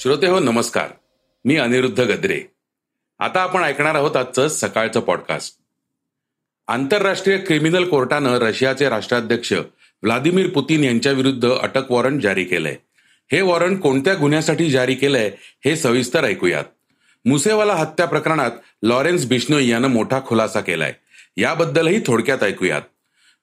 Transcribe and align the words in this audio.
श्रोते 0.00 0.26
हो 0.26 0.38
नमस्कार. 0.38 0.88
मी 1.44 1.56
अनिरुद्ध 1.56 2.00
गद्रे. 2.00 2.40
आता 3.18 3.40
आपण 3.40 3.64
ऐकणार 3.64 3.94
आहोत 3.94 4.16
आजचं 4.16 4.48
सकाळचं 4.48 5.00
पॉडकास्ट 5.00 5.56
आंतरराष्ट्रीय 6.68 7.38
क्रिमिनल 7.38 7.84
कोर्टानं 7.84 8.38
रशियाचे 8.38 8.88
राष्ट्राध्यक्ष 8.88 9.52
व्लादिमीर 10.02 10.48
पुतीन 10.48 10.84
यांच्या 10.84 11.12
विरुद्ध 11.12 11.52
अटक 11.52 11.92
वॉरंट 11.92 12.22
जारी 12.22 12.44
केलंय. 12.44 12.76
हे 13.32 13.40
वॉरंट 13.40 13.80
कोणत्या 13.80 14.14
गुन्ह्यासाठी 14.14 14.70
जारी 14.70 14.94
केलंय 14.94 15.30
हे 15.64 15.76
सविस्तर 15.76 16.24
ऐकूयात. 16.24 16.64
मुसेवाला 17.24 17.74
हत्या 17.74 18.06
प्रकरणात 18.06 18.50
लॉरेन्स 18.82 19.26
बिश्नोई 19.26 19.68
यानं 19.68 19.88
मोठा 19.88 20.20
खुलासा 20.26 20.60
केलाय. 20.60 20.92
याबद्दलही 21.36 22.00
थोडक्यात 22.06 22.42
ऐकूयात. 22.42 22.82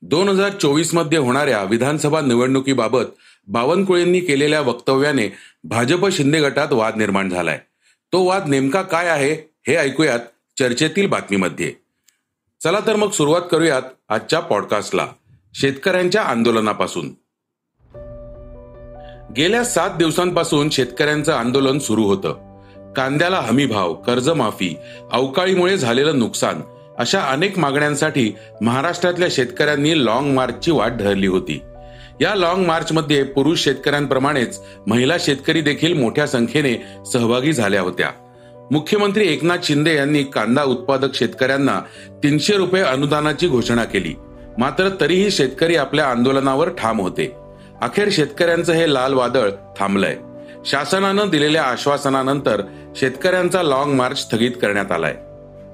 दोन 0.02 0.30
हजार 0.30 0.50
चोवीसमध्ये 0.50 1.18
होणाऱ्या 1.18 1.64
विधानसभा 1.64 2.22
निवडणुकीबाबत 2.22 3.06
बावनकुळेंनी 3.48 4.20
केलेल्या 4.20 4.62
वक्तव्याने 4.62 5.34
भाजप 5.64 6.08
शिंदे 6.08 6.42
गटात 6.42 6.68
वाद 6.72 6.96
निर्माण 6.96 7.30
झालाय. 7.30 7.60
तो 8.14 8.24
वाद 8.24 8.48
नेमका 8.48 8.82
काय 8.82 9.08
आहे 9.08 9.34
हे 9.68 9.76
ऐकूयात 9.76 10.20
चर्चेतील 10.60 11.08
बातमीमध्ये. 11.08 11.74
चला 12.64 12.80
तर 12.88 12.96
मग 12.96 13.10
सुरुवात 13.10 13.42
करूयात 13.52 13.82
आजच्या 14.10 14.40
पॉडकास्टला 14.40 15.08
शेतकऱ्यांच्या 15.54 16.22
आंदोलनापासून. 16.22 17.10
गेल्या 19.38 19.64
सात 19.64 19.90
दिवसांपासून 19.90 20.70
शेतकऱ्यांचं 20.70 21.34
आंदोलन 21.34 21.80
सुरू 21.80 22.04
होतं. 22.04 22.48
कांद्याला 22.94 23.40
हमी 23.40 23.66
भाव 23.66 23.94
कर्जमाफी 23.94 24.76
अवकाळीमुळे 25.12 25.78
झालेलं 25.78 26.20
नुकसान 26.20 26.62
अशा 26.98 27.22
अनेक 27.22 27.60
मागण्यांसाठी 27.60 28.36
महाराष्ट्रातल्या 28.62 29.28
शेतकऱ्यांनी 29.32 30.06
लॉंग 30.06 30.34
मार्चची 30.36 30.72
वाट 30.72 30.92
धरली 30.92 31.28
होती. 31.28 31.62
या 32.22 32.36
लॉंग 32.36 32.66
मार्चमध्ये 32.66 33.24
पुरुष 33.24 33.60
शेतकऱ्यांप्रमाणेच 33.60 34.60
महिला 34.88 35.14
शेतकरी 35.20 35.62
देखील 35.62 35.94
मोठ्या 35.94 36.28
संख्येने 36.28 36.84
सहभागी 37.14 37.54
झाल्या 37.54 37.82
होत्या. 37.82 38.10
मुख्यमंत्री 38.72 39.34
एकनाथ 39.34 39.58
शिंदे 39.64 39.96
यांनी 39.96 40.24
कांदा 40.24 40.64
उत्पादक 40.64 41.16
शेतकऱ्यांना 41.16 41.82
तीनशे 42.12 42.54
रुपये 42.54 42.82
अनुदानाची 42.82 43.48
घोषणा 43.48 43.84
केली. 43.84 44.14
मात्र 44.58 44.90
तरीही 45.02 45.32
शेतकरी 45.32 45.76
आपल्या 45.76 46.06
आंदोलनावर 46.08 46.70
ठाम 46.70 47.02
होते. 47.02 47.36
अखेर 47.82 48.10
शेतकऱ्यांचं 48.12 48.74
हे 48.74 48.94
लाल 48.94 49.14
वादळ 49.14 49.50
थांबलंय. 49.80 50.16
शासनानं 50.66 51.30
दिलेल्या 51.30 51.64
आश्वासनानंतर 51.64 52.62
शेतकऱ्यांचा 52.96 53.64
लॉंग 53.64 53.94
मार्च 53.94 54.18
स्थगित 54.18 54.52
करण्यात 54.52 54.92
आलाय. 54.92 55.16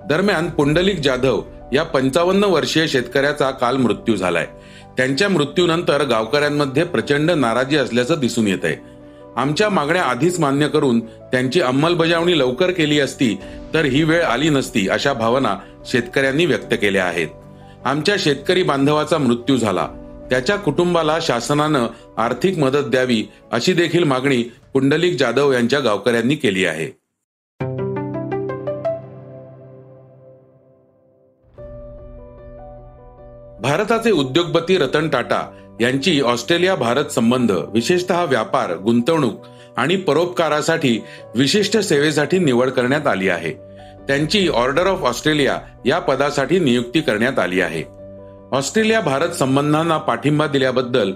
दरम्यान 0.09 0.49
पुंडलिक 0.49 0.99
जाधव 0.99 1.41
या 1.73 1.83
पंचावन्न 1.83 2.43
वर्षीय 2.43 2.87
शेतकऱ्याचा 2.87 3.49
काल 3.51 3.77
मृत्यू 3.77 4.15
झालाय. 4.15 4.47
त्यांच्या 4.97 5.29
मृत्यूनंतर 5.29 6.03
गावकऱ्यांमध्ये 6.03 6.83
प्रचंड 6.83 7.31
नाराजी 7.31 7.77
असल्याचं 7.77 8.19
दिसून 8.19 8.47
येत 8.47 8.63
आहे 8.63 8.75
आमच्या 9.37 9.69
मागण्या 9.69 10.03
आधीच 10.03 10.39
मान्य 10.39 10.67
करून 10.67 10.99
त्यांची 10.99 11.61
अंमलबजावणी 11.61 12.37
लवकर 12.39 12.71
केली 12.71 12.99
असती 12.99 13.35
तर 13.73 13.85
ही 13.85 14.03
वेळ 14.03 14.23
आली 14.23 14.49
नसती 14.49 14.87
अशा 14.87 15.13
भावना 15.13 15.55
शेतकऱ्यांनी 15.85 16.45
व्यक्त 16.45 16.73
केल्या 16.81 17.05
आहेत. 17.05 17.27
आमच्या 17.85 18.15
शेतकरी 18.19 18.63
बांधवाचा 18.63 19.17
मृत्यू 19.17 19.57
झाला. 19.57 19.87
त्याच्या 20.29 20.55
कुटुंबाला 20.55 21.17
शासनानं 21.21 21.87
आर्थिक 22.17 22.57
मदत 22.57 22.85
द्यावी 22.87 23.23
अशी 23.51 23.73
देखील 23.73 24.03
मागणी 24.03 24.43
पुंडलिक 24.73 25.17
जाधव 25.19 25.51
यांच्या 25.51 25.79
गावकऱ्यांनी 25.79 26.35
केली 26.35 26.65
आहे. 26.65 27.02
भारताचे 33.73 34.11
उद्योगपती 34.11 34.77
रतन 34.77 35.07
टाटा 35.09 35.39
यांची 35.81 36.19
ऑस्ट्रेलिया 36.21 36.73
भारत 36.75 37.05
संबंध 37.05 37.51
विशेषतः 37.51 38.23
व्यापार 38.23 38.73
गुंतवणूक 38.77 39.45
आणि 39.77 39.95
परोपकारासाठी 39.95 40.99
विशिष्ट 41.35 41.77
सेवेसाठी 41.77 42.39
निवड 42.39 42.69
करण्यात 42.69 43.07
आली 43.07 43.29
आहे. 43.29 43.51
त्यांची 44.07 44.47
ऑर्डर 44.47 44.87
ऑफ 44.87 45.03
ऑस्ट्रेलिया 45.03 45.57
या 45.85 45.99
पदासाठी 45.99 46.59
नियुक्ती 46.59 47.01
करण्यात 47.01 47.39
आली 47.39 47.61
आहे. 47.61 47.83
ऑस्ट्रेलिया 48.51 48.99
भारत 49.01 49.29
संबंधांना 49.29 49.97
पाठिंबा 49.97 50.47
दिल्याबद्दल 50.47 51.11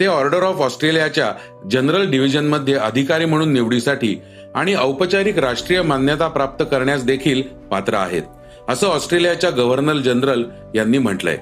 ते 0.00 0.06
ऑर्डर 0.06 0.42
ऑफ 0.42 0.60
ऑस्ट्रेलियाच्या 0.60 1.32
जनरल 1.70 2.10
डिव्हिजनमध्ये 2.10 2.74
अधिकारी 2.74 3.24
म्हणून 3.24 3.52
निवडीसाठी 3.52 4.14
आणि 4.54 4.74
औपचारिक 4.74 5.38
राष्ट्रीय 5.38 5.82
मान्यता 5.82 6.28
प्राप्त 6.28 6.64
करण्यास 6.70 7.04
देखील 7.04 7.42
पात्र 7.70 7.94
आहेत 7.94 8.22
असं 8.68 8.86
ऑस्ट्रेलियाच्या 8.86 9.50
गव्हर्नर 9.50 9.96
जनरल 9.96 10.44
यांनी 10.74 10.98
म्हटलंय. 10.98 11.38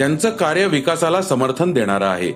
त्यांचं 0.00 0.30
कार्य 0.30 0.66
विकासाला 0.66 1.22
समर्थन 1.22 1.72
देणारं 1.72 2.06
आहे. 2.06 2.32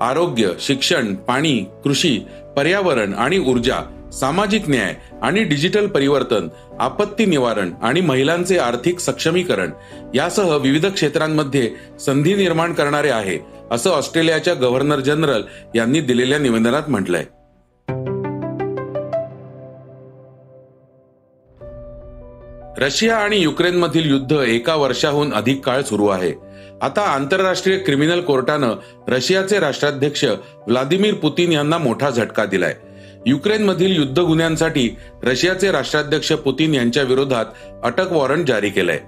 आरोग्य 0.00 0.48
शिक्षण 0.60 1.14
पाणी 1.14 1.66
कृषी 1.84 2.20
पर्यावरण 2.56 3.14
आणि 3.14 3.38
ऊर्जा 3.38 4.10
सामाजिक 4.12 4.68
न्याय 4.68 4.94
आणि 5.22 5.44
डिजिटल 5.44 5.86
परिवर्तन 5.86 6.48
आपत्ती 6.80 7.26
निवारण 7.26 7.70
आणि 7.82 8.00
महिलांचे 8.00 8.58
आर्थिक 8.58 8.98
सक्षमीकरण 8.98 9.70
यासह 10.14 10.56
विविध 10.56 10.86
क्षेत्रांमध्ये 10.86 11.70
संधी 12.00 12.34
निर्माण 12.34 12.72
करणारे 12.72 13.10
आहे 13.10 13.38
असं 13.70 13.90
ऑस्ट्रेलियाच्या 13.90 14.54
गव्हर्नर 14.54 15.00
जनरल 15.00 15.42
यांनी 15.74 16.00
दिलेल्या 16.00 16.38
निवेदनात 16.38 16.82
म्हटलंय. 16.88 17.24
रशिया 22.78 23.16
आणि 23.16 23.36
युक्रेनमधील 23.36 24.10
युद्ध 24.10 24.32
एका 24.32 24.74
वर्षाहून 24.74 25.32
अधिक 25.32 25.64
काळ 25.64 25.82
सुरू 25.82 26.06
आहे. 26.06 26.46
आता 26.82 27.02
आंतरराष्ट्रीय 27.02 27.78
क्रिमिनल 27.78 28.20
कोर्टानं 28.20 28.74
रशियाचे 29.08 29.58
राष्ट्राध्यक्ष 29.60 30.24
व्लादिमीर 30.66 31.14
पुतीन 31.14 31.52
यांना 31.52 31.78
मोठा 31.78 32.10
झटका 32.10 32.44
दिलाय. 32.44 32.74
युक्रेनमधील 33.26 33.96
युद्ध 33.96 34.18
गुन्ह्यांसाठी 34.18 34.96
रशियाचे 35.22 35.70
राष्ट्राध्यक्ष 35.72 36.32
पुतीन 36.32 36.74
यांच्या 36.74 37.02
विरोधात 37.02 37.44
अटक 37.84 38.12
वॉरंट 38.12 38.48
जारी 38.48 38.70
केलंय. 38.70 38.98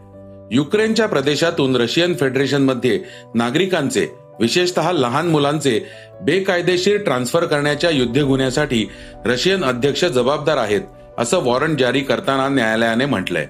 युक्रेनच्या 0.51 1.07
प्रदेशातून 1.07 1.77
रशियन 1.77 2.15
फेडरेशनमध्ये 2.15 3.01
नागरिकांचे 3.35 4.07
विशेषतः 4.41 4.93
लहान 4.93 5.29
मुलांचे 5.29 5.87
बेकायदेशीर 6.23 7.05
ट्रान्सफर 7.05 7.45
करण्याच्या 7.45 7.91
युद्ध 7.91 8.19
गुन्ह्यासाठी 8.19 8.89
रशियन 9.27 9.65
अध्यक्ष 9.65 10.05
जबाबदार 10.05 10.57
आहेत 10.57 10.81
असं 11.19 11.39
वॉरंट 11.39 11.81
जारी 11.81 12.01
करताना 12.01 12.49
न्यायालयाने 12.49 13.07
म्हटलंय. 13.07 13.47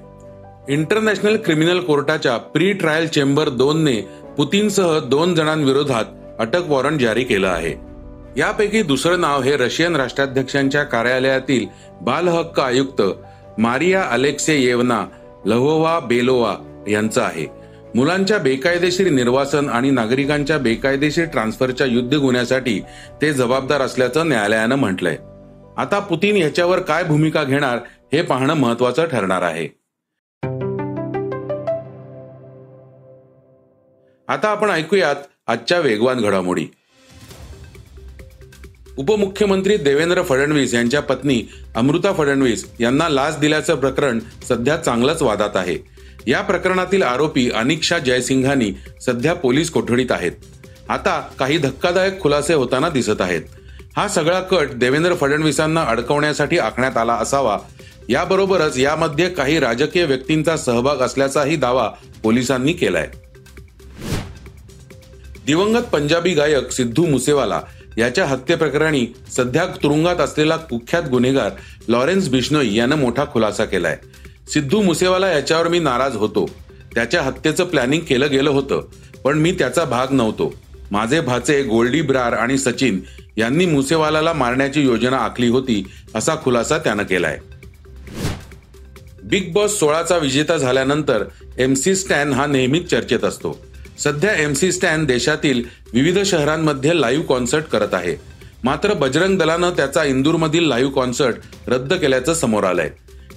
इंटरनॅशनल 0.68 1.36
क्रिमिनल 1.36 1.78
कोर्टाच्या 1.80 2.36
प्री 2.36 2.72
ट्रायल 2.72 3.06
चेंबर 3.06 3.48
दोनने 3.48 3.94
पुतीनसह 4.36 4.98
दोन 5.00 5.34
जणांविरोधात 5.34 6.04
अटक 6.38 6.66
वॉरंट 6.66 7.00
जारी 7.00 7.22
केलं 7.24 7.48
आहे. 7.48 7.72
यापैकी 8.36 8.82
दुसरं 8.82 9.20
नाव 9.20 9.42
हे 9.42 9.56
रशियन 9.56 9.96
राष्ट्राध्यक्षांच्या 9.96 10.82
कार्यालयातील 10.84 11.64
बाल 12.00 12.28
हक्क 12.28 12.60
आयुक्त 12.60 13.02
मारिया 13.58 14.02
अलेक्से 14.02 14.58
येवना 14.58 15.04
लहोवा 15.46 15.98
बेलोवा 16.00 16.54
यांचं 16.88 17.22
आहे. 17.22 17.46
मुलांच्या 17.94 18.38
बेकायदेशीर 18.38 19.10
निर्वासन 19.10 19.68
आणि 19.68 19.90
नागरिकांच्या 19.90 20.58
बेकायदेशीर 20.58 21.24
ट्रान्सफरच्या 21.24 21.86
युद्ध 21.86 22.14
गुन्ह्यासाठी 22.14 22.80
ते 23.22 23.32
जबाबदार 23.32 23.80
असल्याचं 23.80 24.28
न्यायालयानं 24.28 24.74
म्हटलंय. 24.74 25.16
आता 25.76 25.98
पुतीन 25.98 26.36
याच्यावर 26.36 26.78
काय 26.78 27.04
भूमिका 27.04 27.44
घेणार 27.44 27.78
हे 28.12 28.22
पाहणं 28.22 28.54
महत्वाचं 28.54 29.04
ठरणार 29.04 29.42
आहे. 29.42 29.66
आता 34.28 34.48
आपण 34.48 34.70
ऐकूयात 34.70 35.16
आजच्या 35.46 35.78
वेगवान 35.78 36.20
घडामोडी. 36.20 36.66
उपमुख्यमंत्री 38.98 39.76
देवेंद्र 39.76 40.22
फडणवीस 40.22 40.74
यांच्या 40.74 41.02
पत्नी 41.02 41.42
अमृता 41.76 42.12
फडणवीस 42.12 42.66
यांना 42.80 43.08
लाच 43.08 43.38
दिल्याचं 43.38 43.74
प्रकरण 43.74 44.18
सध्या 44.48 44.76
चांगलंच 44.76 45.22
वादात 45.22 45.56
आहे. 45.56 45.78
या 46.26 46.40
प्रकरणातील 46.40 47.02
आरोपी 47.02 47.50
अनिक्षा 47.50 47.98
जयसिंघानी 47.98 48.72
सध्या 49.06 49.34
पोलीस 49.34 49.70
कोठडीत 49.70 50.12
आहेत. 50.12 50.32
आता 50.88 51.20
काही 51.38 51.58
धक्कादायक 51.58 52.20
खुलासे 52.20 52.54
होताना 52.54 52.88
दिसत 52.88 53.20
आहेत. 53.20 53.42
हा 53.96 54.08
सगळा 54.08 54.40
कट 54.40 54.68
देवेंद्र 54.68 55.14
फडणवीसांना 55.14 55.82
अडकवण्यासाठी 55.82 56.58
आखण्यात 56.58 56.96
आला 56.96 57.14
असावा. 57.14 57.58
याबरोबरच 58.08 58.78
यामध्ये 58.78 59.28
काही 59.28 59.58
राजकीय 59.60 60.04
व्यक्तींचा 60.04 60.56
सहभाग 60.56 60.96
असल्याचाही 60.96 61.56
दावा 61.56 61.90
पोलिसांनी 62.22 62.72
केलाय. 62.72 63.10
दिवंगत 65.48 65.84
पंजाबी 65.92 66.32
गायक 66.34 66.70
सिद्धू 66.70 67.04
मुसेवाला 67.06 67.60
याच्या 67.98 68.24
हत्येप्रकरणी 68.26 69.06
सध्या 69.36 69.64
तुरुंगात 69.82 70.16
असलेला 70.16 70.56
कुख्यात 70.56 71.02
गुन्हेगार 71.10 71.50
लॉरेन्स 71.88 72.28
बिश्नोई 72.28 72.74
यानं 72.74 72.96
मोठा 72.96 73.24
खुलासा 73.24 73.64
केलाय. 73.64 73.96
सिद्धू 74.52 74.80
मुसेवाला 74.82 75.30
याच्यावर 75.30 75.68
मी 75.68 75.78
नाराज 75.78 76.16
होतो. 76.16 76.44
त्याच्या 76.94 77.22
हत्येचं 77.22 77.64
प्लॅनिंग 77.64 78.02
केलं 78.08 78.30
गेलं 78.30 78.50
होतं 78.50 78.88
पण 79.24 79.38
मी 79.38 79.52
त्याचा 79.52 79.84
भाग 79.84 80.12
नव्हतो. 80.12 80.52
माझे 80.90 81.20
भाचे 81.20 81.62
गोल्डी 81.62 82.02
ब्रार 82.02 82.32
आणि 82.32 82.58
सचिन 82.58 83.00
यांनी 83.36 83.66
मुसेवालाला 83.66 84.32
मारण्याची 84.32 84.82
योजना 84.82 85.18
आखली 85.18 85.48
होती 85.48 85.82
असा 86.14 86.34
खुलासा 86.34 86.78
त्यानं 86.78 87.02
केलाय. 87.02 87.38
बिग 89.22 89.52
बॉस 89.52 89.78
सोळाचा 89.78 90.16
विजेता 90.16 90.56
झाल्यानंतर 90.56 91.24
एम 91.58 91.74
सी 91.74 91.94
स्टॅन 91.94 92.32
हा 92.32 92.46
नेहमीच 92.46 92.90
चर्चेत 92.90 93.24
असतो. 93.24 93.56
सध्या 93.98 94.34
एम 94.34 94.52
सी 94.52 94.72
स्टॅन 94.72 95.04
देशातील 95.04 95.62
विविध 95.92 96.18
शहरांमध्ये 96.22 97.00
लाईव्ह 97.00 97.24
कॉन्सर्ट 97.24 97.64
करत 97.64 97.94
आहे. 97.94 98.14
मात्र 98.64 98.92
बजरंग 98.92 99.38
दलानं 99.38 99.70
त्याचा 99.70 100.04
इंदूरमधील 100.04 100.68
लाईव्ह 100.68 100.90
कॉन्सर्ट 100.90 101.36
रद्द 101.66 101.92
केल्याचं 101.94 102.34
समोर 102.34 102.64
आलंय. 102.64 102.90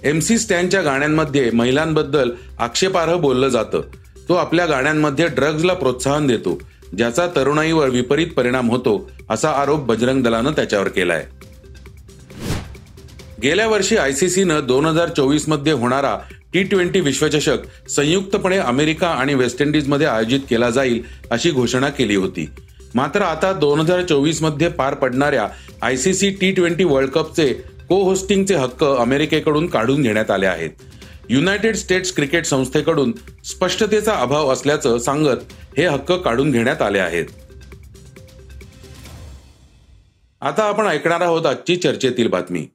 एम 0.04 0.20
सी 0.20 0.38
स्टॅनच्या 0.38 0.82
गाण्यांमध्ये 0.82 1.52
महिलांबद्दल 1.52 2.32
आक्षेपार्ह 2.60 3.16
बोललं 3.16 3.48
जातं. 3.48 3.82
तो 4.30 4.34
आपल्या 4.34 4.66
गाण्यांमध्ये 4.66 5.28
ड्रग्जला 5.28 5.74
प्रोत्साहन 5.74 6.28
देतो 6.28 6.62
ज्याचा 6.98 7.28
तरुणाईवर 7.28 7.90
विपरीत 7.90 8.28
परिणाम 8.28 8.70
होतो 8.72 9.12
असा 9.30 9.50
आरोप 9.52 9.80
बजरंग 9.80 10.24
दलानं 10.24 10.52
त्याच्यावर 10.52 10.88
केलाय. 10.88 11.26
गेल्या 13.42 13.68
वर्षी 13.68 13.98
आयसीसीनं 13.98 14.66
दोन 14.68 14.86
हजार 14.86 15.10
चोवीसमध्ये 15.10 15.74
होणारा 15.74 16.18
टी 16.54 16.64
ट्वेंटी 16.64 17.00
विश्वचषक 17.00 17.90
संयुक्तपणे 17.90 18.58
अमेरिका 18.58 19.08
आणि 19.08 19.34
वेस्ट 19.34 19.62
इंडिजमध्ये 19.62 20.08
आयोजित 20.08 20.40
केला 20.50 20.70
जाईल 20.70 21.02
अशी 21.32 21.52
घोषणा 21.52 21.90
केली 21.90 22.16
होती. 22.16 22.48
मात्र 22.96 23.22
आता 23.22 23.52
दोन 23.54 23.80
हजार 23.80 24.02
चोवीसमध्ये 24.04 24.68
पार 24.70 24.94
पडणाऱ्या 24.94 25.48
आयसीसी 25.82 26.30
टी 26.30 26.52
ट्वेंटी 26.52 26.84
वर्ल्ड 26.84 27.10
कपचे 27.10 27.54
को 27.90 28.02
होस्टिंगचे 28.04 28.56
हक्क 28.56 28.84
अमेरिकेकडून 28.84 29.68
काढून 29.68 30.02
घेण्यात 30.02 30.32
आले 30.32 30.46
आहेत. 30.46 30.70
युनायटेड 31.30 31.76
स्टेट्स 31.76 32.14
क्रिकेट 32.16 32.46
संस्थेकडून 32.46 33.14
स्पष्टतेचा 33.46 34.14
अभाव 34.14 34.52
असल्याचं 34.54 35.00
सांगत 35.00 35.54
हे 35.78 35.88
हक्क 35.88 36.12
काढून 36.12 36.52
घेण्यात 36.52 36.82
आले 36.82 37.00
आहेत. 37.00 37.26
आता 40.42 40.64
आपण 40.64 40.86
ऐकणार 40.86 41.22
आहोत 41.22 41.46
आजची 41.46 41.76
चर्चेतील 41.76 42.28
बातमी. 42.28 42.66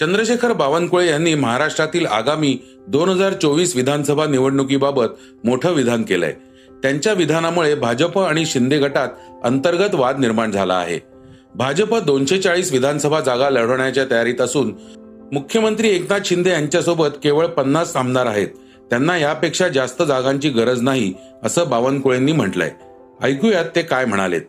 चंद्रशेखर 0.00 0.52
बावनकुळे 0.52 1.08
यांनी 1.08 1.34
महाराष्ट्रातील 1.34 2.06
आगामी 2.06 2.58
दोन 2.88 3.08
हजार 3.08 3.32
चोवीस 3.32 3.76
विधानसभा 3.76 4.26
निवडणुकीबाबत 4.26 5.06
मोठं 5.44 5.72
विधान 5.72 6.02
केलंय. 6.02 6.34
त्यांच्या 6.82 7.12
विधानामुळे 7.12 7.74
भाजप 7.74 8.18
आणि 8.18 8.46
शिंदे 8.46 8.78
गटात 8.78 9.08
अंतर्गत 9.44 9.94
वाद 9.94 10.18
निर्माण 10.18 10.50
झाला 10.50 10.74
आहे. 10.74 10.98
भाजप 11.54 11.96
दोनशे 11.96 12.38
चाळीस 12.38 12.72
विधानसभा 12.72 13.20
जागा 13.20 13.50
लढवण्याच्या 13.50 14.04
तयारीत 14.10 14.40
असून 14.40 14.74
मुख्यमंत्री 15.32 15.88
एकनाथ 15.88 16.20
शिंदे 16.24 16.50
यांच्यासोबत 16.50 17.08
केवळ 17.22 17.46
पन्नास 17.46 17.92
सामनार 17.92 18.26
आहेत. 18.26 18.48
त्यांना 18.90 19.16
यापेक्षा 19.16 19.68
जास्त 19.68 20.02
जागांची 20.02 20.48
गरज 20.48 20.82
नाही 20.82 21.14
असं 21.42 21.70
बावनकुळेंनी 21.70 22.32
म्हटलंय. 22.32 22.70
ऐकूयात 23.22 23.64
ते 23.76 23.82
काय 23.82 24.04
म्हणालेत. 24.04 24.42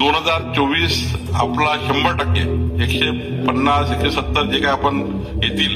दोन 0.00 0.14
हजार 0.14 0.42
चोवीस 0.56 0.92
आपला 1.34 1.74
शंभर 1.76 2.12
टक्के 2.18 2.42
एकशे 2.84 3.10
पन्नास 3.46 3.90
एकशे 3.90 4.10
सत्तर 4.10 4.46
जे 4.52 4.60
काय 4.60 4.70
आपण 4.72 5.00
येतील 5.42 5.74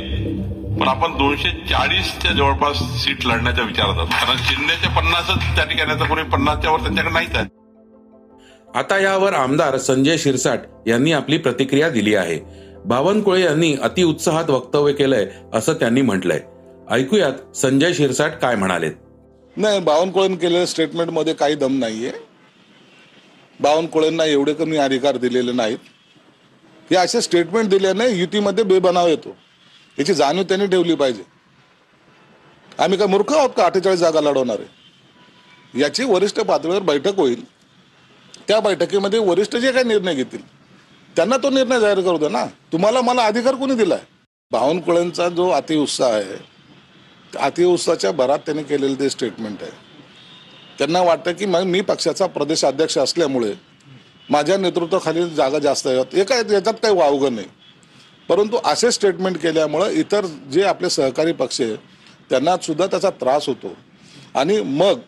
पण 0.81 0.88
आपण 0.88 1.12
दोनशे 1.12 1.50
चाळीसच्या 1.71 2.32
जवळपास 2.32 2.79
सीट 3.03 3.26
लढण्याच्या 3.26 3.65
विचारात 3.65 3.99
आहोत. 3.99 4.09
कारण 4.09 4.37
शिंदेचे 4.37 4.88
पन्नासच 4.88 5.56
त्या 5.56 5.65
ठिकाणी 5.65 5.93
आता 5.93 6.09
कोणी 6.09 6.23
पन्नासच्या 6.23 6.71
वर 6.71 6.81
त्यांच्याकडे 6.81 7.19
आहे. 7.19 7.47
आता 8.79 8.99
यावर 8.99 9.32
आमदार 9.32 9.79
संजय 9.79 10.17
शिरसाट 10.17 10.59
यांनी 10.87 11.12
आपली 11.12 11.38
प्रतिक्रिया 11.38 11.91
दिली 11.91 12.15
आहे. 12.15 12.38
बावनकुळे 12.87 13.41
यांनी 13.43 13.75
अतिउत्साहात 13.82 14.50
वक्तव्य 14.50 14.93
केलंय 14.93 15.27
असं 15.55 15.73
त्यांनी 15.73 16.03
म्हटलंय. 16.03 16.41
ऐकूयात 16.91 17.56
संजय 17.56 17.93
शिरसाट 17.93 18.31
काय 18.31 18.56
म्हणालेत. 18.56 18.93
नाही 19.56 19.81
बावनकुळेन 19.81 20.37
केलेल्या 20.37 20.67
स्टेटमेंटमध्ये 20.67 21.35
काही 21.35 21.55
दम 21.55 21.79
नाहीये. 21.79 22.11
बावनकुळेंना 23.61 24.25
एवढे 24.25 24.55
कमी 24.55 24.77
अधिकार 24.77 25.17
दिलेले 25.17 25.53
नाहीत. 25.53 25.79
हे 26.91 26.97
असे 26.97 27.21
स्टेटमेंट 27.21 27.69
दिल्याने 27.69 28.09
युतीमध्ये 28.11 28.65
बेबनाव 28.65 29.09
येतो. 29.09 29.37
याची 29.99 30.15
जाणीव 30.15 30.43
त्यांनी 30.43 30.67
ठेवली 30.67 30.95
पाहिजे. 30.95 31.23
आम्ही 32.79 32.99
काय 32.99 33.06
मूर्ख 33.06 33.33
आहोत 33.33 33.51
का? 33.56 33.65
अठ्ठेचाळीस 33.65 34.01
जागा 34.01 34.21
लढवणार 34.21 34.61
आहे. 34.61 35.81
याची 35.81 36.05
वरिष्ठ 36.05 36.41
पातळीवर 36.41 36.83
बैठक 36.83 37.17
होईल. 37.17 37.45
त्या 38.49 38.61
बैठकीमध्ये 38.61 39.19
वरिष्ठ 39.19 39.56
जे 39.56 39.73
काही 39.73 39.85
निर्णय 39.85 40.15
घेतील 40.15 40.41
त्यांना 41.17 41.37
तो 41.37 41.51
निर्णय 41.51 41.81
जाहीर 41.81 42.01
करू 42.01 42.19
दे 42.19 42.29
ना. 42.29 42.45
तुम्हाला 42.73 43.01
मला 43.03 43.25
अधिकार 43.25 43.55
कोणी 43.55 43.75
दिलाय? 43.75 44.01
बावनकुळेंचा 44.53 45.29
जो 45.29 45.49
अतिउत्साह 45.51 46.11
आहे 46.11 46.37
अतिउत्साहाच्या 47.39 48.11
भरात 48.12 48.39
त्यांनी 48.39 48.62
केलेलं 48.62 48.99
ते 49.01 49.11
स्टेटमेंट 49.11 49.62
आहे 49.62 49.71
त्यांना 50.79 51.03
वाटतं 51.03 51.32
की 51.32 51.47
मग 51.47 51.62
मी 51.62 51.81
पक्षाचा 51.81 52.26
प्रदेश 52.26 52.65
अध्यक्ष 52.65 52.99
असल्यामुळे 52.99 53.53
माझ्या 54.31 54.56
नेतृत्वाखाली 54.56 55.29
जागा 55.31 55.59
जास्त 55.59 55.87
आहेत 55.87 56.15
हे 56.15 56.25
काय 56.25 56.43
याच्यात 56.53 56.75
काही 56.75 56.94
वावगं 56.94 57.35
नाही. 57.35 57.47
परंतु 58.29 58.59
असे 58.65 58.91
स्टेटमेंट 58.91 59.38
केल्यामुळं 59.38 59.91
इतर 59.91 60.25
जे 60.25 60.62
आपले 60.62 60.91
सहकारी 60.91 61.32
पक्ष 61.32 61.61
आहे 61.61 61.76
त्यांना 62.31 62.56
सुद्धा 62.62 62.87
त्याचा 62.87 63.11
त्रास 63.11 63.47
होतो. 63.47 63.76
आणि 64.35 64.61
मग 64.61 65.00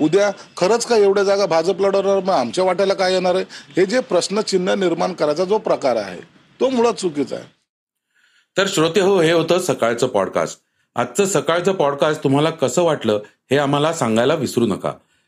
उद्या 0.00 0.30
खरंच 0.56 0.86
का 0.86 0.96
एवढ्या 0.96 1.24
जागा 1.24 1.46
भाजप 1.46 1.80
लढवणार? 1.80 2.20
मग 2.20 2.30
आमच्या 2.30 2.64
वाट्याला 2.64 2.94
काय 2.94 3.12
येणार 3.12 3.34
आहे? 3.34 3.44
हे 3.76 3.86
जे 3.86 4.00
प्रश्नचिन्ह 4.00 4.74
निर्माण 4.74 5.12
करायचा 5.12 5.44
जो 5.44 5.58
प्रकार 5.58 5.96
आहे 5.96 6.20
तो 6.60 6.68
मुळात 6.68 6.94
चुकीचा 6.94 7.36
आहे. 7.36 7.44
तर 8.56 8.66
श्रोते 8.68 9.00
हो 9.00 9.20
हे 9.20 9.32
होतं 9.32 9.58
सकाळचं 9.58 10.06
पॉडकास्ट 10.06 10.58
आजचं 10.96 11.24
सकाळचं 11.24 11.72
पॉडकास्ट 11.72 12.24
तुम्हाला 12.24 12.50
कसं 12.50 12.82
वाटलं 12.82 13.20
हे 13.50 13.58
आम्हाला 13.58 13.92
सांगायला 13.92 14.34
विसरू 14.34 14.66
नका. 14.66 14.92